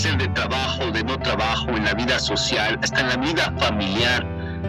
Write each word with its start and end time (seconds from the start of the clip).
ser 0.00 0.16
de 0.16 0.28
trabajo, 0.28 0.90
de 0.92 1.04
no 1.04 1.18
trabajo, 1.18 1.68
en 1.68 1.84
la 1.84 1.92
vida 1.92 2.18
social, 2.18 2.78
hasta 2.82 3.00
en 3.00 3.08
la 3.08 3.16
vida 3.18 3.52
familiar. 3.58 4.26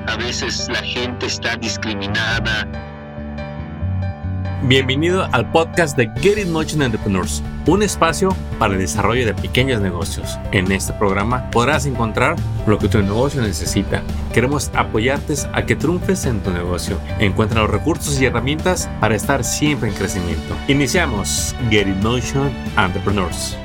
A 0.08 0.18
veces 0.18 0.68
la 0.70 0.82
gente 0.82 1.26
está 1.26 1.56
discriminada. 1.56 2.68
Bienvenido 4.64 5.30
al 5.32 5.50
podcast 5.50 5.96
de 5.96 6.12
Get 6.20 6.38
It 6.38 6.48
Motion 6.48 6.82
Entrepreneurs, 6.82 7.42
un 7.66 7.82
espacio 7.82 8.36
para 8.60 8.74
el 8.74 8.80
desarrollo 8.80 9.26
de 9.26 9.34
pequeños 9.34 9.80
negocios. 9.80 10.38
En 10.52 10.70
este 10.70 10.92
programa 10.92 11.50
podrás 11.50 11.86
encontrar 11.86 12.36
lo 12.68 12.78
que 12.78 12.90
tu 12.90 13.02
negocio 13.02 13.42
necesita. 13.42 14.04
Queremos 14.34 14.70
apoyarte 14.76 15.36
a 15.54 15.66
que 15.66 15.78
triunfes 15.78 16.26
en 16.26 16.42
tu 16.42 16.52
negocio. 16.52 17.00
Encuentra 17.20 17.62
los 17.62 17.70
recursos 17.70 18.20
y 18.20 18.26
herramientas 18.26 18.90
para 19.00 19.16
estar 19.16 19.46
siempre 19.46 19.88
en 19.88 19.96
crecimiento. 19.96 20.58
Iniciamos 20.68 21.56
Get 21.70 21.88
It 21.88 22.04
Motion 22.04 22.52
Entrepreneurs. 22.78 23.56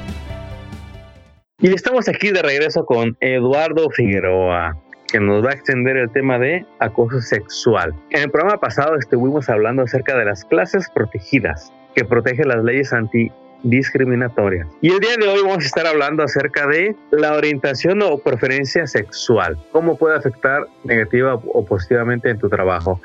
Y 1.67 1.75
estamos 1.75 2.09
aquí 2.09 2.31
de 2.31 2.43
regreso 2.43 2.87
con 2.87 3.17
Eduardo 3.19 3.91
Figueroa, 3.91 4.77
que 5.09 5.19
nos 5.19 5.45
va 5.45 5.51
a 5.51 5.55
extender 5.55 5.97
el 5.97 6.09
tema 6.13 6.39
de 6.39 6.65
acoso 6.79 7.21
sexual. 7.21 7.93
En 8.11 8.23
el 8.23 8.31
programa 8.31 8.61
pasado 8.61 8.97
estuvimos 8.97 9.49
hablando 9.49 9.83
acerca 9.83 10.17
de 10.17 10.27
las 10.27 10.45
clases 10.45 10.89
protegidas 10.95 11.73
que 11.97 12.05
protegen 12.05 12.47
las 12.47 12.63
leyes 12.63 12.93
antidiscriminatorias. 12.93 14.69
Y 14.81 14.93
el 14.93 15.01
día 15.01 15.17
de 15.19 15.27
hoy 15.27 15.41
vamos 15.43 15.65
a 15.65 15.67
estar 15.67 15.89
hablando 15.89 16.23
acerca 16.23 16.69
de 16.69 16.95
la 17.11 17.33
orientación 17.33 18.01
o 18.01 18.19
preferencia 18.19 18.87
sexual, 18.87 19.59
cómo 19.73 19.99
puede 19.99 20.17
afectar 20.17 20.69
negativa 20.85 21.35
o 21.35 21.67
positivamente 21.67 22.31
en 22.31 22.39
tu 22.39 22.49
trabajo. 22.49 23.01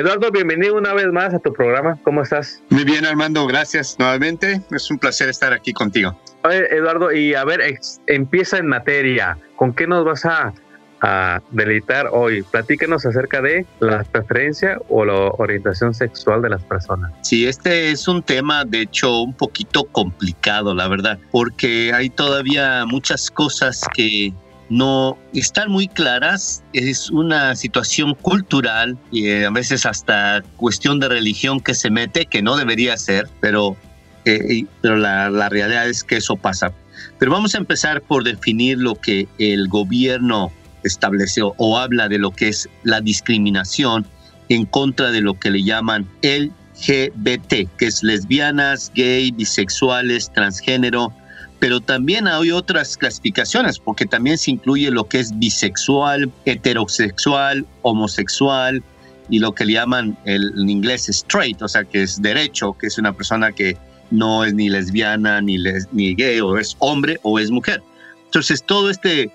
Eduardo, 0.00 0.30
bienvenido 0.30 0.76
una 0.76 0.94
vez 0.94 1.08
más 1.08 1.34
a 1.34 1.40
tu 1.40 1.52
programa. 1.52 1.98
¿Cómo 2.04 2.22
estás? 2.22 2.62
Muy 2.70 2.84
bien, 2.84 3.04
Armando. 3.04 3.46
Gracias 3.46 3.96
nuevamente. 3.98 4.62
Es 4.70 4.90
un 4.90 4.98
placer 4.98 5.28
estar 5.28 5.52
aquí 5.52 5.74
contigo. 5.74 6.18
Oye, 6.42 6.74
Eduardo, 6.74 7.12
y 7.12 7.34
a 7.34 7.44
ver, 7.44 7.60
empieza 8.06 8.56
en 8.56 8.66
materia. 8.66 9.36
¿Con 9.56 9.74
qué 9.74 9.86
nos 9.86 10.06
vas 10.06 10.24
a, 10.24 10.54
a 11.02 11.42
deleitar 11.50 12.08
hoy? 12.12 12.42
Platícanos 12.44 13.04
acerca 13.04 13.42
de 13.42 13.66
la 13.80 14.02
preferencia 14.04 14.78
o 14.88 15.04
la 15.04 15.32
orientación 15.36 15.92
sexual 15.92 16.40
de 16.40 16.48
las 16.48 16.64
personas. 16.64 17.12
Sí, 17.20 17.46
este 17.46 17.90
es 17.90 18.08
un 18.08 18.22
tema, 18.22 18.64
de 18.64 18.80
hecho, 18.80 19.20
un 19.20 19.34
poquito 19.34 19.84
complicado, 19.84 20.74
la 20.74 20.88
verdad, 20.88 21.18
porque 21.30 21.92
hay 21.92 22.08
todavía 22.08 22.86
muchas 22.86 23.30
cosas 23.30 23.82
que 23.94 24.32
no 24.70 25.18
están 25.34 25.70
muy 25.70 25.88
claras. 25.88 26.62
Es 26.72 27.10
una 27.10 27.54
situación 27.56 28.14
cultural 28.14 28.96
y 29.10 29.26
eh, 29.26 29.44
a 29.44 29.50
veces 29.50 29.84
hasta 29.84 30.42
cuestión 30.56 31.00
de 31.00 31.08
religión 31.08 31.60
que 31.60 31.74
se 31.74 31.90
mete, 31.90 32.24
que 32.24 32.40
no 32.40 32.56
debería 32.56 32.96
ser, 32.96 33.28
pero, 33.40 33.76
eh, 34.24 34.64
pero 34.80 34.96
la, 34.96 35.28
la 35.28 35.48
realidad 35.50 35.88
es 35.88 36.02
que 36.04 36.16
eso 36.16 36.36
pasa. 36.36 36.72
Pero 37.18 37.32
vamos 37.32 37.54
a 37.54 37.58
empezar 37.58 38.00
por 38.00 38.24
definir 38.24 38.78
lo 38.78 38.94
que 38.94 39.28
el 39.38 39.68
gobierno 39.68 40.52
estableció 40.84 41.54
o 41.58 41.78
habla 41.78 42.08
de 42.08 42.18
lo 42.18 42.30
que 42.30 42.48
es 42.48 42.68
la 42.84 43.00
discriminación 43.00 44.06
en 44.48 44.66
contra 44.66 45.10
de 45.10 45.20
lo 45.20 45.34
que 45.34 45.50
le 45.50 45.62
llaman 45.62 46.08
LGBT, 46.22 47.68
que 47.76 47.86
es 47.86 48.02
lesbianas, 48.02 48.90
gay, 48.94 49.30
bisexuales, 49.32 50.30
transgénero, 50.32 51.12
pero 51.60 51.80
también 51.80 52.26
hay 52.26 52.50
otras 52.50 52.96
clasificaciones, 52.96 53.78
porque 53.78 54.06
también 54.06 54.38
se 54.38 54.50
incluye 54.50 54.90
lo 54.90 55.04
que 55.04 55.20
es 55.20 55.38
bisexual, 55.38 56.32
heterosexual, 56.46 57.66
homosexual 57.82 58.82
y 59.28 59.38
lo 59.38 59.54
que 59.54 59.66
le 59.66 59.74
llaman 59.74 60.16
el, 60.24 60.52
en 60.56 60.70
inglés 60.70 61.08
straight, 61.10 61.60
o 61.60 61.68
sea, 61.68 61.84
que 61.84 62.02
es 62.02 62.20
derecho, 62.20 62.72
que 62.72 62.86
es 62.86 62.96
una 62.96 63.12
persona 63.12 63.52
que 63.52 63.76
no 64.10 64.42
es 64.42 64.54
ni 64.54 64.70
lesbiana, 64.70 65.40
ni, 65.42 65.58
ni 65.92 66.14
gay, 66.14 66.40
o 66.40 66.56
es 66.58 66.74
hombre 66.78 67.20
o 67.22 67.38
es 67.38 67.50
mujer. 67.50 67.82
Entonces, 68.24 68.64
todo 68.64 68.88
este, 68.88 69.24
eh, 69.24 69.30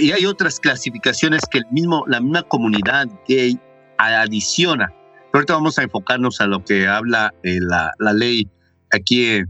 y 0.00 0.10
hay 0.10 0.26
otras 0.26 0.58
clasificaciones 0.58 1.42
que 1.48 1.58
el 1.58 1.66
mismo, 1.70 2.04
la 2.08 2.20
misma 2.20 2.42
comunidad 2.42 3.06
gay 3.28 3.58
adiciona. 3.96 4.92
Pero 5.30 5.38
ahorita 5.38 5.54
vamos 5.54 5.78
a 5.78 5.84
enfocarnos 5.84 6.40
a 6.40 6.46
lo 6.46 6.64
que 6.64 6.88
habla 6.88 7.32
eh, 7.44 7.58
la, 7.60 7.92
la 8.00 8.12
ley 8.12 8.48
aquí 8.90 9.26
en 9.26 9.46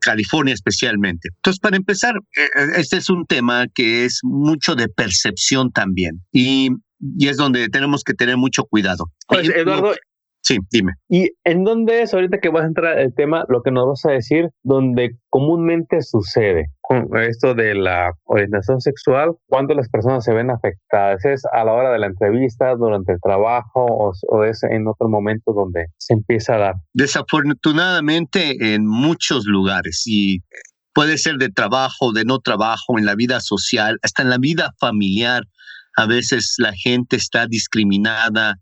California 0.00 0.54
especialmente. 0.54 1.28
Entonces, 1.36 1.60
para 1.60 1.76
empezar, 1.76 2.14
eh, 2.36 2.40
eh, 2.56 2.66
este 2.76 2.96
es 2.96 3.10
un 3.10 3.26
tema 3.26 3.66
que 3.74 4.04
es 4.04 4.20
mucho 4.22 4.74
de 4.74 4.88
percepción 4.88 5.72
también 5.72 6.22
y, 6.32 6.70
y 7.00 7.28
es 7.28 7.36
donde 7.36 7.68
tenemos 7.68 8.04
que 8.04 8.14
tener 8.14 8.36
mucho 8.36 8.64
cuidado. 8.64 9.12
Pues, 9.28 9.48
Eduardo, 9.48 9.94
Sí, 10.42 10.58
dime. 10.72 10.94
¿Y 11.08 11.30
en 11.44 11.62
dónde 11.62 12.02
es 12.02 12.12
ahorita 12.12 12.38
que 12.38 12.48
vas 12.48 12.64
a 12.64 12.66
entrar 12.66 12.98
el 12.98 13.14
tema, 13.14 13.44
lo 13.48 13.62
que 13.62 13.70
nos 13.70 13.86
vas 13.86 14.04
a 14.06 14.10
decir, 14.12 14.48
donde 14.64 15.16
comúnmente 15.30 16.02
sucede 16.02 16.66
con 16.80 17.16
esto 17.16 17.54
de 17.54 17.76
la 17.76 18.12
orientación 18.24 18.80
sexual, 18.80 19.34
cuando 19.46 19.74
las 19.74 19.88
personas 19.88 20.24
se 20.24 20.34
ven 20.34 20.50
afectadas? 20.50 21.24
¿Es 21.24 21.42
a 21.52 21.64
la 21.64 21.72
hora 21.72 21.92
de 21.92 22.00
la 22.00 22.06
entrevista, 22.06 22.74
durante 22.74 23.12
el 23.12 23.20
trabajo 23.22 23.86
o, 23.86 24.44
es 24.44 24.64
en 24.64 24.88
otro 24.88 25.08
momento 25.08 25.52
donde 25.52 25.86
se 25.96 26.14
empieza 26.14 26.56
a 26.56 26.58
dar? 26.58 26.74
Desafortunadamente 26.92 28.74
en 28.74 28.84
muchos 28.84 29.44
lugares 29.46 30.02
y 30.06 30.40
puede 30.92 31.18
ser 31.18 31.36
de 31.36 31.50
trabajo, 31.50 32.12
de 32.12 32.24
no 32.24 32.40
trabajo, 32.40 32.98
en 32.98 33.06
la 33.06 33.14
vida 33.14 33.38
social, 33.38 33.98
hasta 34.02 34.22
en 34.22 34.30
la 34.30 34.38
vida 34.38 34.72
familiar. 34.80 35.44
A 35.96 36.06
veces 36.06 36.54
la 36.58 36.72
gente 36.72 37.16
está 37.16 37.46
discriminada, 37.46 38.56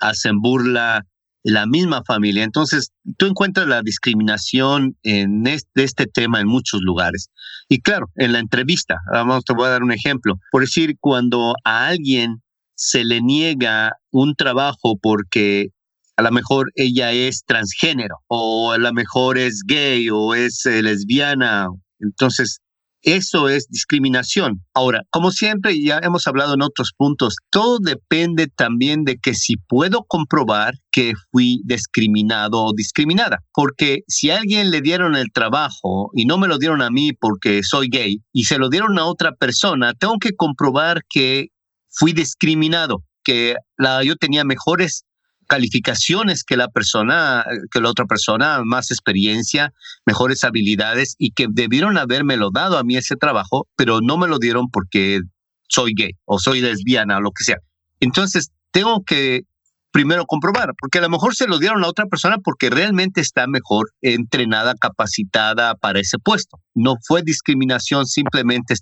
hacen 0.00 0.40
burla 0.40 1.04
la 1.42 1.66
misma 1.66 2.02
familia. 2.04 2.44
Entonces, 2.44 2.92
tú 3.16 3.26
encuentras 3.26 3.66
la 3.66 3.82
discriminación 3.82 4.96
en 5.02 5.46
este, 5.46 6.06
tema 6.06 6.40
en 6.40 6.46
muchos 6.46 6.80
lugares. 6.82 7.30
Y 7.68 7.80
claro, 7.80 8.10
en 8.16 8.32
la 8.32 8.38
entrevista, 8.38 8.96
vamos, 9.12 9.44
te 9.44 9.54
voy 9.54 9.66
a 9.66 9.70
dar 9.70 9.82
un 9.82 9.92
ejemplo. 9.92 10.38
Por 10.50 10.62
decir, 10.62 10.96
cuando 11.00 11.54
a 11.64 11.88
alguien 11.88 12.42
se 12.74 13.04
le 13.04 13.20
niega 13.20 13.96
un 14.10 14.34
trabajo 14.34 14.98
porque 15.00 15.68
a 16.16 16.22
lo 16.22 16.30
mejor 16.30 16.70
ella 16.74 17.12
es 17.12 17.44
transgénero 17.44 18.16
o 18.28 18.72
a 18.72 18.78
lo 18.78 18.92
mejor 18.92 19.38
es 19.38 19.62
gay 19.66 20.08
o 20.10 20.34
es 20.34 20.64
eh, 20.66 20.82
lesbiana. 20.82 21.68
Entonces, 22.00 22.60
eso 23.02 23.48
es 23.48 23.68
discriminación. 23.68 24.64
Ahora, 24.74 25.02
como 25.10 25.30
siempre, 25.30 25.80
ya 25.82 26.00
hemos 26.02 26.26
hablado 26.26 26.54
en 26.54 26.62
otros 26.62 26.92
puntos, 26.96 27.36
todo 27.50 27.78
depende 27.78 28.46
también 28.46 29.04
de 29.04 29.18
que 29.18 29.34
si 29.34 29.56
puedo 29.56 30.04
comprobar 30.04 30.74
que 30.90 31.12
fui 31.30 31.60
discriminado 31.64 32.62
o 32.62 32.72
discriminada. 32.74 33.38
Porque 33.52 34.00
si 34.08 34.30
a 34.30 34.38
alguien 34.38 34.70
le 34.70 34.80
dieron 34.80 35.16
el 35.16 35.32
trabajo 35.32 36.10
y 36.14 36.26
no 36.26 36.38
me 36.38 36.48
lo 36.48 36.58
dieron 36.58 36.82
a 36.82 36.90
mí 36.90 37.12
porque 37.12 37.62
soy 37.62 37.88
gay 37.90 38.18
y 38.32 38.44
se 38.44 38.58
lo 38.58 38.68
dieron 38.68 38.98
a 38.98 39.06
otra 39.06 39.32
persona, 39.32 39.94
tengo 39.94 40.18
que 40.20 40.32
comprobar 40.36 41.02
que 41.08 41.48
fui 41.90 42.12
discriminado, 42.12 43.02
que 43.24 43.56
yo 44.04 44.16
tenía 44.16 44.44
mejores 44.44 45.04
calificaciones 45.52 46.44
que 46.44 46.56
la 46.56 46.68
persona, 46.68 47.44
que 47.70 47.82
la 47.82 47.90
otra 47.90 48.06
persona, 48.06 48.62
más 48.64 48.90
experiencia, 48.90 49.74
mejores 50.06 50.44
habilidades 50.44 51.14
y 51.18 51.32
que 51.32 51.46
debieron 51.50 51.94
lo 51.94 52.50
dado 52.50 52.78
a 52.78 52.84
mí 52.84 52.96
ese 52.96 53.16
trabajo, 53.16 53.68
pero 53.76 54.00
no 54.00 54.16
me 54.16 54.28
lo 54.28 54.38
dieron 54.38 54.70
porque 54.70 55.20
soy 55.68 55.92
gay 55.94 56.12
o 56.24 56.38
soy 56.38 56.62
lesbiana 56.62 57.18
o 57.18 57.20
lo 57.20 57.32
que 57.32 57.44
sea. 57.44 57.58
Entonces, 58.00 58.50
tengo 58.70 59.04
que 59.04 59.42
primero 59.90 60.24
comprobar, 60.24 60.72
porque 60.80 61.00
a 61.00 61.02
lo 61.02 61.10
mejor 61.10 61.34
se 61.34 61.46
lo 61.46 61.58
dieron 61.58 61.84
a 61.84 61.88
otra 61.88 62.06
persona 62.06 62.38
porque 62.38 62.70
realmente 62.70 63.20
está 63.20 63.46
mejor 63.46 63.92
entrenada, 64.00 64.74
capacitada 64.74 65.74
para 65.74 66.00
ese 66.00 66.18
puesto. 66.18 66.62
No 66.74 66.94
fue 67.06 67.20
discriminación, 67.22 68.06
simplemente 68.06 68.74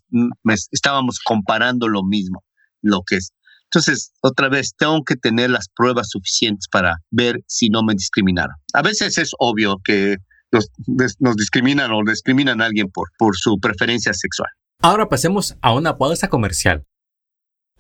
estábamos 0.71 1.19
comparando 1.19 1.89
lo 1.89 2.05
mismo, 2.05 2.45
lo 2.81 3.03
que 3.05 3.17
es. 3.17 3.33
Entonces, 3.73 4.13
otra 4.21 4.49
vez, 4.49 4.75
tengo 4.77 5.05
que 5.05 5.15
tener 5.15 5.51
las 5.51 5.69
pruebas 5.69 6.11
suficientes 6.11 6.67
para 6.71 6.97
ver 7.11 7.41
si 7.47 7.69
no 7.69 7.83
me 7.85 7.95
discriminaron. 7.95 8.57
A 8.73 8.83
veces 8.83 9.17
es 9.17 9.31
obvio 9.39 9.81
que 9.85 10.17
nos, 10.51 10.69
discriminan 11.37 11.93
o 11.93 12.01
discriminan 12.05 12.61
a 12.61 12.67
alguien 12.67 12.91
por, 12.91 13.11
por 13.17 13.37
su 13.37 13.59
preferencia 13.61 14.13
sexual. 14.13 14.49
Ahora 14.83 15.09
pasemos 15.09 15.57
a 15.61 15.73
una 15.73 15.97
pausa 15.99 16.29
comercial. 16.29 16.85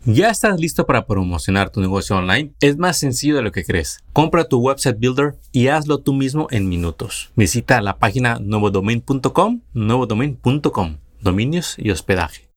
¿Ya 0.05 0.31
estás 0.31 0.59
listo 0.59 0.87
para 0.87 1.07
promocionar 1.07 1.71
tu 1.71 1.81
negocio 1.81 2.17
online? 2.17 2.55
Es 2.61 2.79
más 2.79 2.97
sencillo 2.97 3.37
de 3.37 3.43
lo 3.43 3.53
que 3.53 3.65
crees. 3.65 3.99
Compra 4.15 4.45
tu 4.49 4.59
website 4.59 4.99
builder 4.99 5.39
y 5.53 5.69
hazlo 5.69 5.99
tú 5.99 6.15
mismo 6.15 6.47
en 6.51 6.69
minutos. 6.69 7.31
Visita 7.37 7.83
la 7.83 7.99
página 7.99 8.39
nuevodomain.com, 8.41 9.61
nuevodomain.com, 9.75 10.97
dominios 11.21 11.75
y 11.77 11.91
hospedaje. 11.91 12.50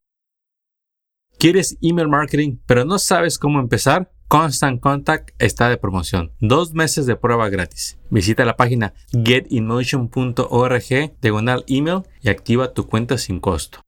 ¿Quieres 1.44 1.78
email 1.81 2.07
marketing 2.07 2.60
pero 2.66 2.86
no 2.86 2.98
sabes 2.98 3.38
cómo 3.38 3.60
empezar? 3.60 4.10
Constant 4.30 4.80
Contact 4.80 5.31
está 5.40 5.68
de 5.68 5.75
promoción. 5.75 6.31
Dos 6.40 6.74
meses 6.74 7.06
de 7.06 7.18
prueba 7.18 7.50
gratis. 7.50 8.00
Visita 8.10 8.45
la 8.45 8.56
página 8.56 8.94
getinmotion.org 9.12 11.19
diagonal 11.22 11.66
email 11.68 12.04
y 12.22 12.30
activa 12.30 12.74
tu 12.74 12.88
cuenta 12.88 13.18
sin 13.18 13.42
costo. 13.42 13.81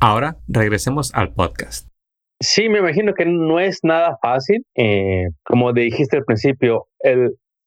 Ahora 0.00 0.38
regresemos 0.48 1.14
al 1.14 1.34
podcast. 1.34 1.88
Sí, 2.40 2.70
me 2.70 2.78
imagino 2.78 3.12
que 3.12 3.26
no 3.26 3.60
es 3.60 3.80
nada 3.82 4.16
fácil. 4.22 4.64
Eh, 4.76 5.26
como 5.44 5.74
dijiste 5.74 6.16
al 6.16 6.24
principio, 6.24 6.86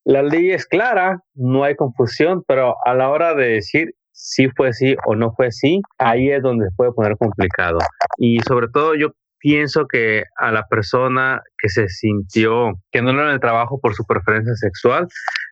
la 0.04 0.24
ley 0.24 0.50
es 0.50 0.66
clara, 0.66 1.22
no 1.36 1.64
hay 1.64 1.76
confusión, 1.76 2.44
pero 2.48 2.74
a 2.84 2.96
la 2.96 3.12
hora 3.12 3.36
de 3.36 3.50
decir 3.50 3.94
si 4.18 4.50
fue 4.50 4.74
sí 4.74 4.96
o 5.06 5.16
no 5.16 5.32
fue 5.32 5.52
sí, 5.52 5.80
ahí 6.00 6.32
es 6.32 6.42
donde 6.42 6.66
se 6.66 6.76
puede 6.76 6.92
poner 6.92 7.16
complicado. 7.18 7.78
Y 8.18 8.40
sobre 8.42 8.68
todo 8.68 8.96
yo 8.96 9.12
pienso 9.40 9.86
que 9.88 10.24
a 10.38 10.52
la 10.52 10.66
persona 10.68 11.40
que 11.60 11.70
se 11.70 11.88
sintió 11.88 12.74
que 12.92 13.04
no 13.04 13.12
era 13.12 13.28
en 13.28 13.36
el 13.36 13.40
trabajo 13.40 13.80
por 13.80 13.94
su 13.94 14.04
preferencia 14.06 14.56
sexual, 14.56 15.08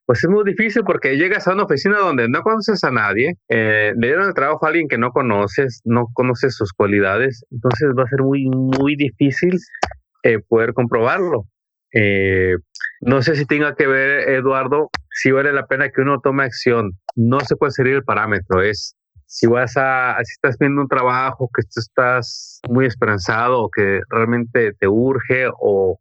pues 0.07 0.23
es 0.23 0.29
muy 0.31 0.43
difícil 0.43 0.83
porque 0.83 1.15
llegas 1.15 1.47
a 1.47 1.53
una 1.53 1.63
oficina 1.63 1.99
donde 1.99 2.27
no 2.27 2.41
conoces 2.41 2.83
a 2.83 2.89
nadie, 2.89 3.35
eh, 3.49 3.93
le 3.95 4.07
dieron 4.07 4.27
el 4.27 4.33
trabajo 4.33 4.65
a 4.65 4.69
alguien 4.69 4.87
que 4.87 4.97
no 4.97 5.11
conoces, 5.11 5.81
no 5.85 6.07
conoces 6.13 6.55
sus 6.55 6.73
cualidades, 6.73 7.45
entonces 7.51 7.89
va 7.97 8.03
a 8.03 8.09
ser 8.09 8.23
muy, 8.23 8.45
muy 8.49 8.95
difícil 8.95 9.59
eh, 10.23 10.39
poder 10.39 10.73
comprobarlo. 10.73 11.45
Eh, 11.93 12.55
no 13.01 13.21
sé 13.21 13.35
si 13.35 13.45
tenga 13.45 13.75
que 13.75 13.85
ver, 13.85 14.27
Eduardo, 14.29 14.89
si 15.15 15.31
vale 15.31 15.53
la 15.53 15.65
pena 15.65 15.89
que 15.89 16.01
uno 16.01 16.19
tome 16.19 16.43
acción. 16.43 16.91
No 17.15 17.39
se 17.39 17.55
puede 17.55 17.71
seguir 17.71 17.93
el 17.93 18.03
parámetro, 18.03 18.61
es 18.61 18.95
si 19.25 19.47
vas 19.47 19.73
a, 19.77 20.17
si 20.23 20.33
estás 20.33 20.57
viendo 20.59 20.81
un 20.81 20.87
trabajo 20.87 21.49
que 21.53 21.63
tú 21.63 21.79
estás 21.79 22.59
muy 22.69 22.85
esperanzado 22.85 23.63
o 23.63 23.69
que 23.69 24.01
realmente 24.09 24.73
te 24.79 24.87
urge 24.87 25.47
o 25.59 25.99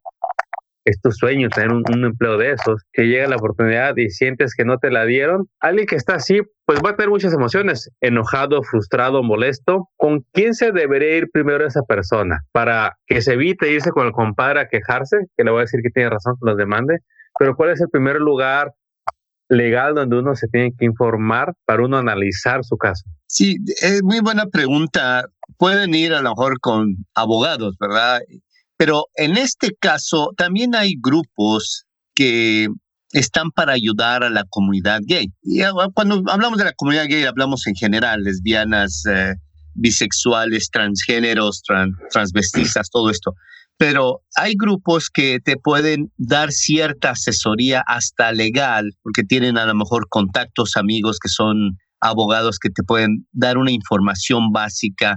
es 0.85 1.01
tu 1.01 1.11
sueño 1.13 1.49
tener 1.49 1.73
un, 1.73 2.05
empleo 2.05 2.37
de 2.37 2.53
esos, 2.53 2.83
que 2.93 3.05
llega 3.05 3.27
la 3.27 3.37
oportunidad 3.37 3.97
y 3.97 4.11
sientes 4.11 4.55
que 4.55 4.67
no 4.67 4.77
te 4.77 4.91
la 4.91 5.07
dieron, 5.07 5.49
alguien 5.61 5.87
que 5.87 5.97
está 5.97 6.17
así, 6.17 6.43
pues 6.67 6.81
va 6.85 6.91
a 6.91 6.97
tener 6.97 7.09
muchas 7.09 7.33
emociones, 7.33 7.91
enojado, 8.03 8.63
frustrado, 8.63 9.23
molesto. 9.23 9.89
¿Con 9.97 10.27
quién 10.33 10.53
se 10.53 10.73
debería 10.73 11.17
ir 11.17 11.31
primero 11.33 11.67
esa 11.67 11.83
persona? 11.83 12.41
Para 12.53 12.99
que 13.07 13.23
se 13.23 13.33
evite 13.33 13.71
irse 13.71 13.93
con 13.93 14.07
el 14.07 14.13
compadre 14.13 14.61
a 14.61 14.69
quejarse, 14.69 15.17
que 15.37 15.45
le 15.45 15.53
voy 15.53 15.61
a 15.61 15.63
decir 15.63 15.81
que 15.83 15.91
tiene 15.91 16.11
razón, 16.11 16.35
que 16.35 16.51
los 16.51 16.59
demande, 16.59 16.99
pero 17.39 17.57
¿cuál 17.57 17.71
es 17.71 17.81
el 17.81 17.89
primer 17.89 18.17
lugar 18.17 18.73
legal 19.55 19.95
donde 19.95 20.19
uno 20.19 20.35
se 20.35 20.49
tiene 20.49 20.73
que 20.79 20.85
informar 20.85 21.55
para 21.65 21.85
uno 21.85 21.97
analizar 21.99 22.65
su 22.65 22.77
caso? 22.77 23.05
Sí, 23.27 23.57
es 23.81 24.03
muy 24.03 24.21
buena 24.21 24.47
pregunta. 24.47 25.25
Pueden 25.57 25.95
ir 25.95 26.13
a 26.15 26.23
lo 26.23 26.31
mejor 26.31 26.61
con 26.61 26.97
abogados, 27.15 27.77
¿verdad? 27.79 28.21
Pero 28.77 29.07
en 29.17 29.37
este 29.37 29.75
caso 29.79 30.33
también 30.37 30.75
hay 30.75 30.95
grupos 31.01 31.85
que 32.15 32.69
están 33.13 33.51
para 33.51 33.73
ayudar 33.73 34.25
a 34.25 34.31
la 34.31 34.45
comunidad 34.51 35.01
gay. 35.05 35.33
Y 35.43 35.61
cuando 35.95 36.23
hablamos 36.31 36.59
de 36.59 36.65
la 36.65 36.73
comunidad 36.73 37.07
gay, 37.09 37.25
hablamos 37.25 37.67
en 37.67 37.75
general, 37.75 38.25
lesbianas, 38.25 39.05
eh, 39.07 39.35
bisexuales, 39.75 40.71
transgéneros, 40.71 41.63
transvestistas, 42.11 42.91
todo 42.91 43.11
esto. 43.11 43.35
Pero 43.77 44.23
hay 44.37 44.55
grupos 44.57 45.11
que 45.11 45.41
te 45.41 45.57
pueden 45.57 46.13
dar 46.17 46.53
cierta 46.53 47.11
asesoría 47.11 47.83
hasta 47.87 48.33
legal, 48.33 48.93
porque 49.03 49.25
tienen 49.25 49.59
a 49.59 49.67
lo 49.67 49.75
mejor 49.75 50.09
contactos, 50.09 50.77
amigos 50.77 51.19
que 51.19 51.29
son 51.29 51.79
abogados 52.01 52.59
que 52.59 52.71
te 52.71 52.83
pueden 52.83 53.27
dar 53.33 53.59
una 53.59 53.73
información 53.73 54.53
básica 54.53 55.17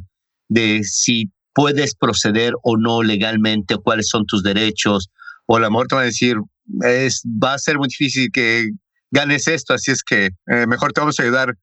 de 0.49 0.83
si 0.83 1.31
puedes 1.53 1.95
proceder 1.95 2.53
o 2.63 2.77
no 2.77 3.03
legalmente, 3.03 3.75
o 3.75 3.81
cuáles 3.81 4.09
son 4.09 4.25
tus 4.25 4.43
derechos, 4.43 5.09
o 5.45 5.59
la 5.59 5.69
mejor 5.69 5.87
te 5.87 5.95
va 5.95 6.01
a 6.01 6.05
decir, 6.05 6.37
es, 6.83 7.23
va 7.25 7.53
a 7.53 7.59
ser 7.59 7.77
muy 7.77 7.87
difícil 7.87 8.29
que 8.31 8.69
ganes 9.11 9.47
esto, 9.47 9.73
así 9.73 9.91
es 9.91 10.03
que 10.03 10.29
eh, 10.47 10.67
mejor 10.67 10.93
te 10.93 11.01
vamos 11.01 11.19
a 11.19 11.23
ayudar 11.23 11.55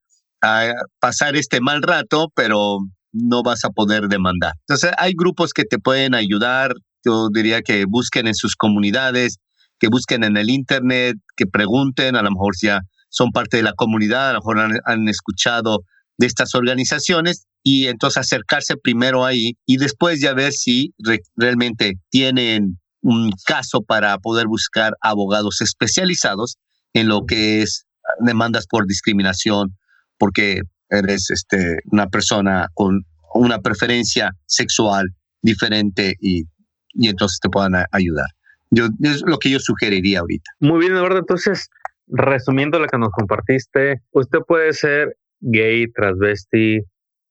a 0.43 0.73
pasar 1.01 1.37
este 1.37 1.61
mal 1.61 1.83
rato, 1.83 2.33
pero 2.35 2.79
no 3.15 3.43
vas 3.43 3.65
a 3.65 3.71
poder 3.71 4.09
demandar. 4.09 4.53
Entonces, 4.69 4.93
hay 4.99 5.15
grupos 5.17 5.53
que 5.53 5.65
te 5.65 5.79
pueden 5.79 6.15
ayudar, 6.15 6.75
yo 7.05 7.29
diría 7.33 7.63
que 7.63 7.85
busquen 7.87 8.27
en 8.27 8.35
sus 8.35 8.57
comunidades, 8.57 9.39
que 9.79 9.89
busquen 9.89 10.25
en 10.25 10.37
el 10.37 10.51
Internet, 10.51 11.17
que 11.37 11.47
pregunten, 11.47 12.17
a 12.17 12.23
lo 12.23 12.31
mejor 12.31 12.55
ya 12.61 12.81
son 13.09 13.31
parte 13.31 13.59
de 13.59 13.63
la 13.63 13.73
comunidad, 13.73 14.31
a 14.31 14.33
lo 14.35 14.41
mejor 14.41 14.83
han 14.85 15.09
escuchado 15.09 15.85
de 16.19 16.27
estas 16.27 16.55
organizaciones 16.55 17.47
y 17.63 17.87
entonces 17.87 18.19
acercarse 18.19 18.77
primero 18.77 19.25
ahí 19.25 19.57
y 19.67 19.79
después 19.79 20.21
ya 20.21 20.35
ver 20.35 20.53
si 20.53 20.95
realmente 21.37 21.95
tienen 22.11 22.79
un 23.01 23.33
caso 23.47 23.83
para 23.83 24.19
poder 24.19 24.47
buscar 24.47 24.95
abogados 25.01 25.61
especializados 25.61 26.57
en 26.93 27.09
lo 27.09 27.25
que 27.27 27.63
es 27.63 27.87
demandas 28.21 28.67
por 28.67 28.87
discriminación 28.87 29.77
porque 30.19 30.63
eres 30.91 31.31
este, 31.31 31.79
una 31.91 32.09
persona 32.09 32.69
con 32.75 33.05
una 33.35 33.59
preferencia 33.59 34.33
sexual 34.47 35.09
diferente 35.43 36.15
y, 36.21 36.45
y 36.93 37.09
entonces 37.09 37.39
te 37.41 37.49
puedan 37.49 37.75
ayudar. 37.91 38.27
Yo, 38.71 38.87
es 39.03 39.23
lo 39.27 39.39
que 39.39 39.51
yo 39.51 39.59
sugeriría 39.59 40.21
ahorita. 40.21 40.51
Muy 40.61 40.81
bien, 40.81 40.93
Eduardo. 40.93 41.19
Entonces, 41.19 41.69
resumiendo 42.09 42.79
lo 42.79 42.87
que 42.87 42.99
nos 42.99 43.11
compartiste, 43.11 44.03
usted 44.13 44.39
puede 44.47 44.73
ser 44.73 45.17
gay, 45.41 45.91
transvesti, 45.93 46.81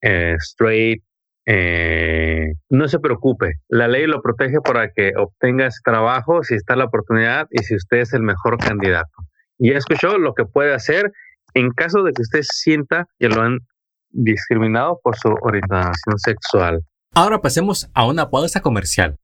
eh, 0.02 0.36
straight, 0.40 1.04
eh, 1.46 2.54
no 2.70 2.88
se 2.88 3.00
preocupe, 3.00 3.56
la 3.68 3.90
ley 3.90 4.08
lo 4.08 4.22
protege 4.22 4.62
para 4.64 4.92
que 4.92 5.12
obtenga 5.18 5.68
trabajo 5.84 6.42
si 6.44 6.56
está 6.56 6.76
la 6.78 6.86
oportunidad 6.86 7.48
y 7.52 7.64
si 7.64 7.76
usted 7.76 7.98
es 7.98 8.14
el 8.14 8.22
mejor 8.24 8.58
candidato. 8.60 9.12
Ya 9.58 9.78
escuchó 9.78 10.18
lo 10.18 10.34
que 10.34 10.46
puede 10.46 10.74
hacer 10.74 11.12
en 11.54 11.72
caso 11.72 12.04
de 12.04 12.14
que 12.14 12.22
usted 12.22 12.42
sienta 12.44 13.08
que 13.20 13.30
lo 13.30 13.42
han 13.42 13.60
discriminado 14.10 15.00
por 15.04 15.18
su 15.18 15.30
orientación 15.42 16.18
sexual. 16.18 16.84
Ahora 17.14 17.42
pasemos 17.42 17.90
a 17.94 18.06
una 18.06 18.30
pausa 18.30 18.62
comercial. 18.62 19.18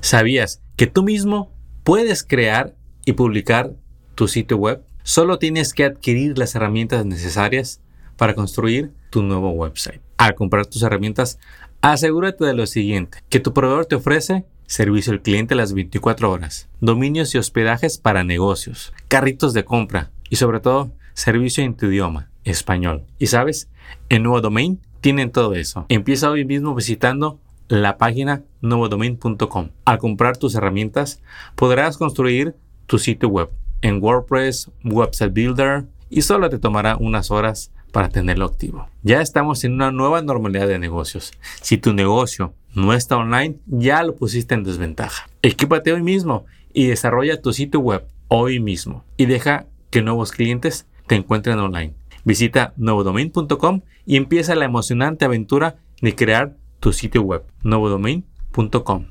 ¿Sabías 0.00 0.62
que 0.76 0.86
tú 0.86 1.02
mismo 1.02 1.52
puedes 1.84 2.24
crear 2.24 2.74
y 3.04 3.12
publicar 3.12 3.72
tu 4.14 4.28
sitio 4.28 4.56
web? 4.56 4.82
Solo 5.02 5.38
tienes 5.38 5.74
que 5.74 5.84
adquirir 5.84 6.38
las 6.38 6.54
herramientas 6.54 7.04
necesarias 7.04 7.80
para 8.16 8.34
construir 8.34 8.92
tu 9.10 9.22
nuevo 9.22 9.50
website. 9.50 10.00
Al 10.16 10.34
comprar 10.34 10.66
tus 10.66 10.82
herramientas, 10.82 11.38
asegúrate 11.80 12.44
de 12.44 12.54
lo 12.54 12.66
siguiente, 12.66 13.18
que 13.28 13.40
tu 13.40 13.52
proveedor 13.52 13.86
te 13.86 13.96
ofrece 13.96 14.44
servicio 14.66 15.12
al 15.12 15.22
cliente 15.22 15.54
las 15.54 15.72
24 15.74 16.30
horas, 16.30 16.68
dominios 16.80 17.34
y 17.34 17.38
hospedajes 17.38 17.98
para 17.98 18.24
negocios, 18.24 18.92
carritos 19.08 19.52
de 19.52 19.64
compra 19.64 20.10
y 20.32 20.36
sobre 20.36 20.60
todo 20.60 20.90
servicio 21.12 21.62
en 21.62 21.76
tu 21.76 21.84
idioma, 21.84 22.30
español. 22.44 23.04
Y 23.18 23.26
sabes, 23.26 23.68
en 24.08 24.22
Nuevo 24.22 24.40
Domain 24.40 24.80
tienen 25.02 25.30
todo 25.30 25.52
eso. 25.52 25.84
Empieza 25.90 26.30
hoy 26.30 26.46
mismo 26.46 26.74
visitando 26.74 27.38
la 27.68 27.98
página 27.98 28.42
nuevodomain.com. 28.62 29.68
Al 29.84 29.98
comprar 29.98 30.38
tus 30.38 30.54
herramientas, 30.54 31.20
podrás 31.54 31.98
construir 31.98 32.56
tu 32.86 32.98
sitio 32.98 33.28
web 33.28 33.50
en 33.82 34.02
WordPress, 34.02 34.70
Website 34.82 35.34
Builder 35.34 35.84
y 36.08 36.22
solo 36.22 36.48
te 36.48 36.58
tomará 36.58 36.96
unas 36.96 37.30
horas 37.30 37.70
para 37.92 38.08
tenerlo 38.08 38.46
activo. 38.46 38.88
Ya 39.02 39.20
estamos 39.20 39.64
en 39.64 39.74
una 39.74 39.92
nueva 39.92 40.22
normalidad 40.22 40.66
de 40.66 40.78
negocios. 40.78 41.32
Si 41.60 41.76
tu 41.76 41.92
negocio 41.92 42.54
no 42.74 42.94
está 42.94 43.18
online, 43.18 43.58
ya 43.66 44.02
lo 44.02 44.16
pusiste 44.16 44.54
en 44.54 44.64
desventaja. 44.64 45.28
Equípate 45.42 45.92
hoy 45.92 46.02
mismo 46.02 46.46
y 46.72 46.86
desarrolla 46.86 47.42
tu 47.42 47.52
sitio 47.52 47.80
web 47.80 48.06
hoy 48.28 48.60
mismo 48.60 49.04
y 49.18 49.26
deja 49.26 49.66
que 49.92 50.02
nuevos 50.02 50.32
clientes 50.32 50.86
te 51.06 51.14
encuentren 51.14 51.58
online. 51.58 51.94
Visita 52.24 52.72
nuevodomain.com 52.76 53.82
y 54.06 54.16
empieza 54.16 54.54
la 54.54 54.64
emocionante 54.64 55.26
aventura 55.26 55.76
de 56.00 56.16
crear 56.16 56.56
tu 56.80 56.92
sitio 56.92 57.22
web. 57.22 57.44
nuevodomain.com. 57.62 59.06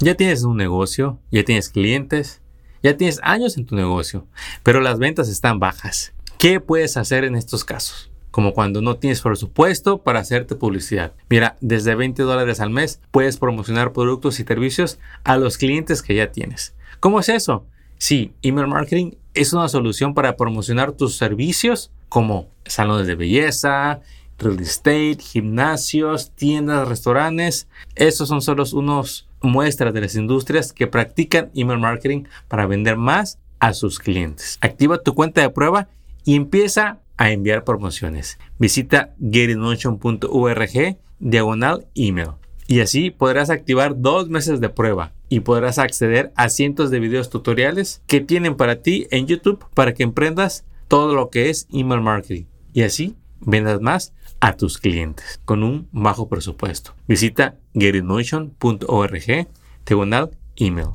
Ya 0.00 0.14
tienes 0.16 0.42
un 0.42 0.56
negocio, 0.56 1.20
ya 1.30 1.44
tienes 1.44 1.68
clientes, 1.68 2.42
ya 2.82 2.96
tienes 2.96 3.20
años 3.22 3.56
en 3.56 3.66
tu 3.66 3.76
negocio, 3.76 4.26
pero 4.64 4.80
las 4.80 4.98
ventas 4.98 5.28
están 5.28 5.60
bajas. 5.60 6.12
¿Qué 6.38 6.58
puedes 6.58 6.96
hacer 6.96 7.22
en 7.24 7.36
estos 7.36 7.64
casos? 7.64 8.10
Como 8.32 8.52
cuando 8.52 8.82
no 8.82 8.96
tienes 8.96 9.20
presupuesto 9.20 10.02
para 10.02 10.18
hacerte 10.18 10.56
publicidad. 10.56 11.12
Mira, 11.28 11.56
desde 11.60 11.94
20 11.94 12.22
dólares 12.24 12.58
al 12.58 12.70
mes 12.70 13.00
puedes 13.12 13.36
promocionar 13.36 13.92
productos 13.92 14.40
y 14.40 14.44
servicios 14.44 14.98
a 15.22 15.36
los 15.36 15.56
clientes 15.56 16.02
que 16.02 16.16
ya 16.16 16.32
tienes. 16.32 16.74
¿Cómo 16.98 17.20
es 17.20 17.28
eso? 17.28 17.66
Sí, 18.02 18.32
email 18.42 18.66
marketing 18.66 19.12
es 19.32 19.52
una 19.52 19.68
solución 19.68 20.12
para 20.12 20.36
promocionar 20.36 20.90
tus 20.90 21.16
servicios 21.16 21.92
como 22.08 22.48
salones 22.64 23.06
de 23.06 23.14
belleza, 23.14 24.00
real 24.38 24.58
estate, 24.58 25.18
gimnasios, 25.20 26.32
tiendas, 26.32 26.88
restaurantes. 26.88 27.68
Esos 27.94 28.28
son 28.28 28.42
solo 28.42 28.64
unos 28.72 29.28
muestras 29.40 29.94
de 29.94 30.00
las 30.00 30.16
industrias 30.16 30.72
que 30.72 30.88
practican 30.88 31.52
email 31.54 31.78
marketing 31.78 32.24
para 32.48 32.66
vender 32.66 32.96
más 32.96 33.38
a 33.60 33.72
sus 33.72 34.00
clientes. 34.00 34.58
Activa 34.62 34.98
tu 34.98 35.14
cuenta 35.14 35.40
de 35.40 35.50
prueba 35.50 35.86
y 36.24 36.34
empieza 36.34 36.98
a 37.18 37.30
enviar 37.30 37.62
promociones. 37.62 38.36
Visita 38.58 39.14
getinmotion.org 39.20 40.96
diagonal 41.20 41.86
email. 41.94 42.30
Y 42.66 42.80
así 42.80 43.12
podrás 43.12 43.48
activar 43.48 44.00
dos 44.00 44.28
meses 44.28 44.60
de 44.60 44.70
prueba 44.70 45.12
y 45.32 45.40
podrás 45.40 45.78
acceder 45.78 46.30
a 46.36 46.50
cientos 46.50 46.90
de 46.90 47.00
videos 47.00 47.30
tutoriales 47.30 48.02
que 48.06 48.20
tienen 48.20 48.54
para 48.54 48.82
ti 48.82 49.06
en 49.10 49.26
YouTube 49.26 49.64
para 49.72 49.94
que 49.94 50.02
emprendas 50.02 50.66
todo 50.88 51.14
lo 51.14 51.30
que 51.30 51.48
es 51.48 51.66
email 51.72 52.02
marketing. 52.02 52.44
Y 52.74 52.82
así 52.82 53.16
vendas 53.40 53.80
más 53.80 54.12
a 54.40 54.58
tus 54.58 54.76
clientes 54.76 55.40
con 55.46 55.62
un 55.62 55.88
bajo 55.90 56.28
presupuesto. 56.28 56.92
Visita 57.08 57.56
getinmotion.org 57.72 59.48
diagonal 59.86 60.30
email. 60.56 60.88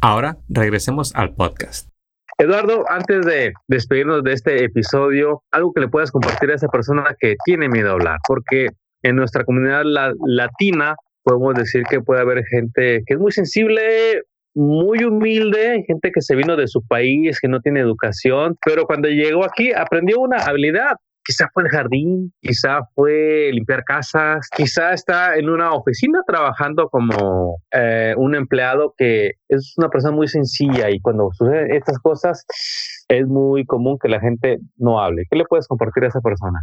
Ahora 0.00 0.38
regresemos 0.48 1.14
al 1.14 1.34
podcast. 1.34 1.90
Eduardo, 2.38 2.86
antes 2.88 3.26
de 3.26 3.52
despedirnos 3.66 4.24
de 4.24 4.32
este 4.32 4.64
episodio, 4.64 5.42
algo 5.50 5.74
que 5.74 5.82
le 5.82 5.88
puedas 5.88 6.10
compartir 6.10 6.50
a 6.50 6.54
esa 6.54 6.68
persona 6.68 7.14
que 7.20 7.36
tiene 7.44 7.68
miedo 7.68 7.90
a 7.90 7.92
hablar, 7.92 8.20
porque 8.26 8.70
en 9.02 9.16
nuestra 9.16 9.44
comunidad 9.44 9.82
latina 9.84 10.96
podemos 11.28 11.54
decir 11.54 11.82
que 11.90 12.00
puede 12.00 12.22
haber 12.22 12.42
gente 12.46 13.02
que 13.06 13.14
es 13.14 13.20
muy 13.20 13.32
sensible, 13.32 14.22
muy 14.54 15.04
humilde, 15.04 15.84
gente 15.86 16.10
que 16.10 16.22
se 16.22 16.34
vino 16.34 16.56
de 16.56 16.66
su 16.66 16.82
país, 16.86 17.38
que 17.38 17.48
no 17.48 17.60
tiene 17.60 17.80
educación, 17.80 18.56
pero 18.64 18.86
cuando 18.86 19.08
llegó 19.08 19.44
aquí 19.44 19.72
aprendió 19.72 20.20
una 20.20 20.38
habilidad. 20.38 20.92
Quizá 21.22 21.46
fue 21.52 21.64
el 21.64 21.68
jardín, 21.68 22.32
quizá 22.40 22.80
fue 22.94 23.50
limpiar 23.52 23.84
casas, 23.84 24.48
quizá 24.56 24.94
está 24.94 25.36
en 25.36 25.50
una 25.50 25.74
oficina 25.74 26.20
trabajando 26.26 26.88
como 26.88 27.58
eh, 27.70 28.14
un 28.16 28.34
empleado 28.34 28.94
que 28.96 29.32
es 29.50 29.74
una 29.76 29.90
persona 29.90 30.16
muy 30.16 30.26
sencilla 30.26 30.88
y 30.88 30.98
cuando 31.00 31.28
suceden 31.32 31.74
estas 31.74 31.98
cosas 31.98 32.46
es 33.08 33.26
muy 33.26 33.66
común 33.66 33.98
que 34.02 34.08
la 34.08 34.20
gente 34.20 34.56
no 34.78 35.02
hable. 35.02 35.24
¿Qué 35.30 35.36
le 35.36 35.44
puedes 35.44 35.68
compartir 35.68 36.04
a 36.04 36.08
esa 36.08 36.22
persona? 36.22 36.60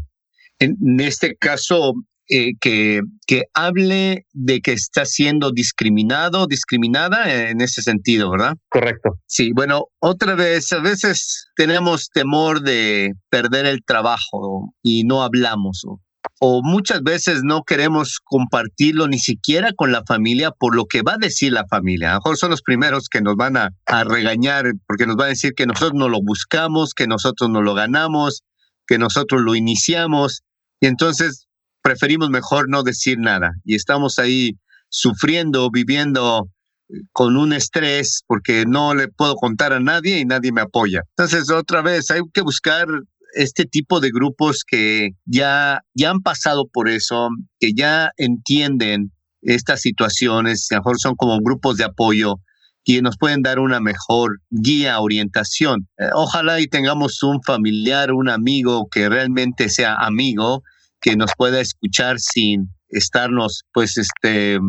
En 0.57 0.99
este 0.99 1.35
caso, 1.35 1.93
eh, 2.27 2.53
que, 2.59 3.01
que 3.27 3.43
hable 3.53 4.25
de 4.33 4.61
que 4.61 4.73
está 4.73 5.05
siendo 5.05 5.51
discriminado, 5.51 6.47
discriminada 6.47 7.49
en 7.49 7.61
ese 7.61 7.81
sentido, 7.81 8.31
¿verdad? 8.31 8.55
Correcto. 8.69 9.19
Sí, 9.27 9.51
bueno, 9.53 9.89
otra 9.99 10.33
vez, 10.33 10.71
a 10.73 10.79
veces 10.79 11.49
tenemos 11.55 12.09
temor 12.09 12.61
de 12.61 13.13
perder 13.29 13.67
el 13.67 13.83
trabajo 13.85 14.73
y 14.81 15.03
no 15.03 15.21
hablamos. 15.21 15.83
O, 15.85 16.01
o 16.39 16.61
muchas 16.63 17.03
veces 17.03 17.41
no 17.43 17.63
queremos 17.63 18.19
compartirlo 18.23 19.07
ni 19.07 19.19
siquiera 19.19 19.71
con 19.75 19.91
la 19.91 20.03
familia 20.03 20.51
por 20.51 20.75
lo 20.75 20.85
que 20.85 21.03
va 21.03 21.13
a 21.13 21.17
decir 21.17 21.53
la 21.53 21.67
familia. 21.67 22.09
A 22.09 22.13
lo 22.13 22.19
mejor 22.19 22.37
son 22.37 22.49
los 22.49 22.61
primeros 22.61 23.07
que 23.07 23.21
nos 23.21 23.35
van 23.35 23.57
a, 23.57 23.69
a 23.85 24.03
regañar 24.03 24.65
porque 24.87 25.05
nos 25.05 25.15
van 25.15 25.27
a 25.27 25.29
decir 25.29 25.53
que 25.55 25.67
nosotros 25.67 25.93
no 25.93 26.09
lo 26.09 26.19
buscamos, 26.23 26.93
que 26.93 27.07
nosotros 27.07 27.49
no 27.49 27.61
lo 27.61 27.73
ganamos, 27.73 28.43
que 28.87 28.97
nosotros 28.97 29.41
lo 29.41 29.55
iniciamos. 29.55 30.41
Y 30.79 30.87
entonces 30.87 31.47
preferimos 31.85 32.31
mejor 32.31 32.67
no 32.67 32.81
decir 32.81 33.19
nada 33.19 33.51
y 33.63 33.75
estamos 33.75 34.17
ahí 34.17 34.57
sufriendo, 34.89 35.69
viviendo 35.69 36.49
eh, 36.89 36.95
con 37.11 37.37
un 37.37 37.53
estrés 37.53 38.23
porque 38.25 38.65
no 38.67 38.95
le 38.95 39.07
puedo 39.07 39.35
contar 39.35 39.71
a 39.71 39.79
nadie 39.79 40.17
y 40.17 40.25
nadie 40.25 40.51
me 40.51 40.61
apoya. 40.61 41.01
Entonces, 41.15 41.51
otra 41.51 41.83
vez, 41.83 42.09
hay 42.09 42.21
que 42.33 42.41
buscar 42.41 42.87
este 43.35 43.65
tipo 43.65 43.99
de 43.99 44.09
grupos 44.09 44.63
que 44.65 45.11
ya, 45.25 45.81
ya 45.93 46.09
han 46.09 46.21
pasado 46.21 46.67
por 46.73 46.89
eso, 46.89 47.29
que 47.59 47.73
ya 47.73 48.09
entienden 48.17 49.11
estas 49.43 49.81
situaciones, 49.81 50.67
a 50.71 50.77
lo 50.77 50.81
mejor 50.81 50.99
son 50.99 51.15
como 51.15 51.37
grupos 51.39 51.77
de 51.77 51.83
apoyo 51.83 52.37
que 52.83 53.03
nos 53.03 53.15
pueden 53.17 53.43
dar 53.43 53.59
una 53.59 53.79
mejor 53.79 54.39
guía, 54.49 54.99
orientación. 54.99 55.87
Eh, 55.99 56.09
ojalá 56.13 56.59
y 56.59 56.67
tengamos 56.67 57.21
un 57.21 57.43
familiar, 57.43 58.11
un 58.11 58.27
amigo 58.27 58.87
que 58.89 59.07
realmente 59.07 59.69
sea 59.69 59.93
amigo 59.93 60.63
que 61.05 61.15
nos 61.15 61.31
pueda 61.37 61.61
escuchar 61.61 62.17
sin 62.17 62.69
estarnos, 62.89 63.63
pues, 63.71 63.95
este, 63.95 64.59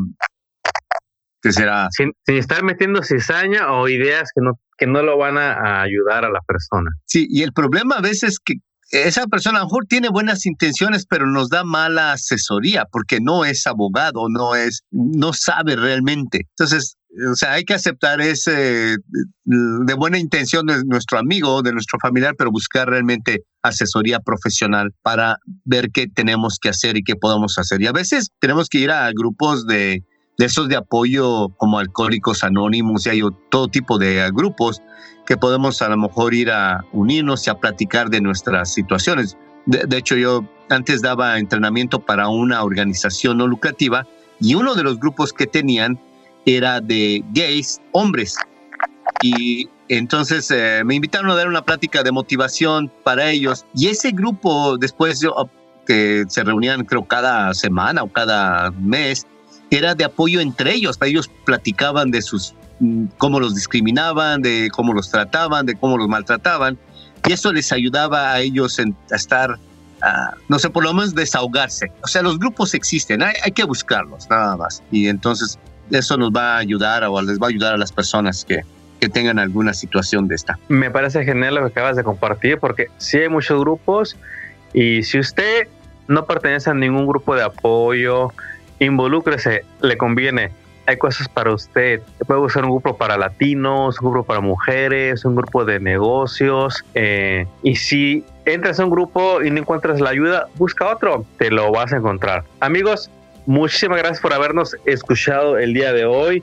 ¿qué 1.40 1.50
será? 1.50 1.88
Sin, 1.90 2.12
estar 2.26 2.62
metiendo 2.62 3.02
cizaña 3.02 3.72
o 3.72 3.88
ideas 3.88 4.30
que 4.34 4.42
no, 4.42 4.60
que 4.76 4.86
no 4.86 5.02
lo 5.02 5.16
van 5.16 5.38
a, 5.38 5.80
ayudar 5.80 6.26
a 6.26 6.30
la 6.30 6.40
persona. 6.46 6.90
Sí, 7.06 7.26
y 7.30 7.42
el 7.42 7.54
problema 7.54 7.96
a 7.96 8.02
veces 8.02 8.24
es 8.24 8.38
que 8.38 8.56
esa 8.90 9.26
persona 9.26 9.58
a 9.58 9.62
lo 9.62 9.66
mejor 9.66 9.86
tiene 9.86 10.08
buenas 10.08 10.46
intenciones, 10.46 11.06
pero 11.06 11.26
nos 11.26 11.48
da 11.48 11.64
mala 11.64 12.12
asesoría 12.12 12.84
porque 12.90 13.20
no 13.20 13.44
es 13.44 13.66
abogado, 13.66 14.28
no 14.28 14.54
es, 14.54 14.82
no 14.90 15.32
sabe 15.32 15.76
realmente. 15.76 16.46
Entonces, 16.50 16.96
o 17.30 17.34
sea, 17.34 17.52
hay 17.54 17.64
que 17.64 17.74
aceptar 17.74 18.20
ese 18.20 18.96
de 19.44 19.94
buena 19.94 20.18
intención 20.18 20.66
de 20.66 20.84
nuestro 20.84 21.18
amigo, 21.18 21.62
de 21.62 21.72
nuestro 21.72 21.98
familiar, 21.98 22.34
pero 22.36 22.50
buscar 22.50 22.88
realmente 22.88 23.44
asesoría 23.62 24.20
profesional 24.20 24.90
para 25.02 25.38
ver 25.64 25.90
qué 25.92 26.06
tenemos 26.08 26.58
que 26.60 26.68
hacer 26.68 26.96
y 26.96 27.02
qué 27.02 27.16
podemos 27.16 27.58
hacer. 27.58 27.80
Y 27.80 27.86
a 27.86 27.92
veces 27.92 28.30
tenemos 28.38 28.68
que 28.68 28.78
ir 28.78 28.90
a 28.90 29.10
grupos 29.12 29.66
de, 29.66 30.04
de 30.38 30.44
esos 30.44 30.68
de 30.68 30.76
apoyo 30.76 31.48
como 31.56 31.78
Alcohólicos 31.78 32.44
Anónimos 32.44 33.06
y 33.06 33.10
hay 33.10 33.22
todo 33.50 33.68
tipo 33.68 33.98
de 33.98 34.30
grupos 34.32 34.82
que 35.26 35.36
podemos 35.36 35.82
a 35.82 35.88
lo 35.88 35.96
mejor 35.96 36.34
ir 36.34 36.50
a 36.50 36.84
unirnos 36.92 37.46
y 37.46 37.50
a 37.50 37.54
platicar 37.54 38.10
de 38.10 38.20
nuestras 38.20 38.72
situaciones. 38.72 39.36
de 39.66 39.96
hecho, 39.96 40.16
yo 40.16 40.44
antes 40.68 41.02
daba 41.02 41.38
entrenamiento 41.38 42.00
para 42.00 42.28
una 42.28 42.62
organización 42.62 43.38
no 43.38 43.46
lucrativa 43.46 44.06
y 44.40 44.54
uno 44.54 44.74
de 44.74 44.82
los 44.82 44.98
grupos 44.98 45.32
que 45.32 45.46
tenían 45.46 45.98
era 46.44 46.80
de 46.80 47.22
gays, 47.32 47.80
hombres. 47.92 48.36
Y 49.22 49.68
entonces 49.88 50.50
eh, 50.50 50.82
me 50.84 50.94
invitaron 50.94 51.30
a 51.30 51.34
dar 51.34 51.48
una 51.48 51.64
plática 51.64 52.02
de 52.02 52.12
motivación 52.12 52.90
para 53.02 53.30
ellos. 53.30 53.66
Y 53.74 53.88
ese 53.88 54.10
grupo, 54.12 54.76
después 54.78 55.20
yo, 55.20 55.34
que 55.86 56.24
se 56.28 56.44
reunían 56.44 56.84
creo 56.84 57.06
cada 57.06 57.54
semana 57.54 58.02
o 58.02 58.12
cada 58.12 58.70
mes, 58.72 59.26
era 59.70 59.94
de 59.94 60.04
apoyo 60.04 60.40
entre 60.40 60.74
ellos. 60.74 60.98
Ellos 61.02 61.30
platicaban 61.44 62.10
de 62.10 62.22
sus, 62.22 62.54
mm, 62.80 63.06
cómo 63.18 63.40
los 63.40 63.54
discriminaban, 63.54 64.42
de 64.42 64.68
cómo 64.72 64.92
los 64.92 65.10
trataban, 65.10 65.66
de 65.66 65.76
cómo 65.76 65.98
los 65.98 66.08
maltrataban. 66.08 66.78
Y 67.26 67.32
eso 67.32 67.52
les 67.52 67.72
ayudaba 67.72 68.32
a 68.32 68.40
ellos 68.40 68.78
a 68.78 69.16
estar, 69.16 69.58
no 70.48 70.58
sé, 70.58 70.70
por 70.70 70.84
lo 70.84 70.92
menos 70.92 71.14
desahogarse. 71.14 71.90
O 72.04 72.06
sea, 72.06 72.22
los 72.22 72.38
grupos 72.38 72.74
existen, 72.74 73.22
hay, 73.22 73.34
hay 73.42 73.50
que 73.50 73.64
buscarlos, 73.64 74.30
nada 74.30 74.56
más. 74.56 74.82
Y 74.92 75.08
entonces 75.08 75.58
eso 75.90 76.16
nos 76.16 76.30
va 76.30 76.54
a 76.54 76.58
ayudar 76.58 77.02
o 77.04 77.20
les 77.22 77.40
va 77.40 77.46
a 77.46 77.50
ayudar 77.50 77.74
a 77.74 77.76
las 77.76 77.90
personas 77.90 78.44
que, 78.44 78.62
que 79.00 79.08
tengan 79.08 79.38
alguna 79.38 79.74
situación 79.74 80.28
de 80.28 80.34
esta. 80.34 80.58
Me 80.68 80.90
parece 80.90 81.24
genial 81.24 81.54
lo 81.56 81.60
que 81.62 81.68
acabas 81.68 81.96
de 81.96 82.04
compartir 82.04 82.58
porque 82.58 82.86
sí 82.98 83.18
hay 83.18 83.28
muchos 83.28 83.60
grupos 83.60 84.16
y 84.72 85.02
si 85.02 85.18
usted 85.18 85.68
no 86.08 86.26
pertenece 86.26 86.70
a 86.70 86.74
ningún 86.74 87.06
grupo 87.06 87.34
de 87.34 87.42
apoyo, 87.42 88.32
involúcrese, 88.78 89.64
le 89.80 89.96
conviene. 89.96 90.50
Hay 90.86 90.98
cosas 90.98 91.28
para 91.28 91.52
usted. 91.52 92.00
Puede 92.26 92.40
usar 92.40 92.64
un 92.64 92.70
grupo 92.70 92.96
para 92.96 93.16
latinos, 93.16 94.00
un 94.00 94.12
grupo 94.12 94.26
para 94.26 94.40
mujeres, 94.40 95.24
un 95.24 95.34
grupo 95.34 95.64
de 95.64 95.80
negocios. 95.80 96.84
Eh, 96.94 97.46
y 97.62 97.74
si 97.74 98.24
entras 98.44 98.78
a 98.78 98.84
un 98.84 98.90
grupo 98.90 99.42
y 99.42 99.50
no 99.50 99.58
encuentras 99.58 100.00
la 100.00 100.10
ayuda, 100.10 100.46
busca 100.54 100.88
otro. 100.88 101.24
Te 101.38 101.50
lo 101.50 101.72
vas 101.72 101.92
a 101.92 101.96
encontrar. 101.96 102.44
Amigos, 102.60 103.10
Muchísimas 103.46 103.98
gracias 103.98 104.20
por 104.20 104.32
habernos 104.32 104.76
escuchado 104.86 105.56
el 105.56 105.72
día 105.72 105.92
de 105.92 106.04
hoy. 106.04 106.42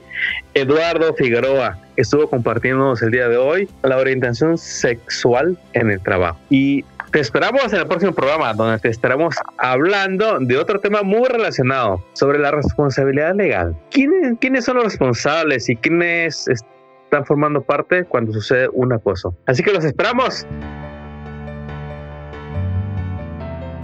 Eduardo 0.54 1.14
Figueroa 1.14 1.78
estuvo 1.98 2.30
compartiéndonos 2.30 3.02
el 3.02 3.12
día 3.12 3.28
de 3.28 3.36
hoy 3.36 3.70
la 3.84 3.98
orientación 3.98 4.58
sexual 4.58 5.58
en 5.74 5.92
el 5.92 6.00
trabajo. 6.02 6.40
Y 6.50 6.86
te 7.14 7.20
esperamos 7.20 7.72
en 7.72 7.80
el 7.80 7.86
próximo 7.86 8.12
programa, 8.12 8.56
donde 8.56 8.80
te 8.80 8.90
estaremos 8.90 9.36
hablando 9.60 10.40
de 10.40 10.58
otro 10.58 10.80
tema 10.80 11.04
muy 11.04 11.26
relacionado 11.26 12.04
sobre 12.14 12.40
la 12.40 12.50
responsabilidad 12.50 13.36
legal. 13.36 13.78
¿Quiénes, 13.92 14.34
quiénes 14.42 14.66
son 14.66 14.78
los 14.78 14.86
responsables 14.86 15.70
y 15.70 15.76
quiénes 15.76 16.48
están 16.48 17.24
formando 17.24 17.62
parte 17.62 18.04
cuando 18.06 18.34
sucede 18.34 18.68
un 18.74 18.94
acoso? 18.94 19.36
Así 19.46 19.62
que 19.62 19.72
los 19.72 19.86
esperamos. 19.86 20.48